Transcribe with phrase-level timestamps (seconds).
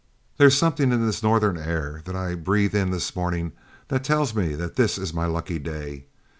[0.37, 3.51] There's something in this northern air that I breathe in this morning
[3.89, 6.05] that tells me that this is my lucky day.